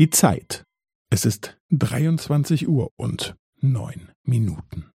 Die 0.00 0.08
Zeit. 0.08 0.64
Es 1.12 1.26
ist 1.26 1.58
23 1.72 2.66
Uhr 2.66 2.88
und 2.96 3.36
9 3.60 4.08
Minuten. 4.24 4.90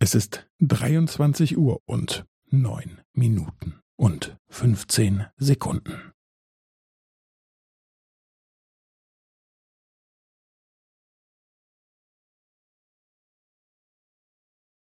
Es 0.00 0.16
ist 0.16 0.50
23 0.58 1.56
Uhr 1.56 1.78
und 1.86 2.26
9 2.50 3.00
Minuten 3.14 3.80
und 3.94 4.36
15 4.48 5.26
Sekunden. 5.36 6.11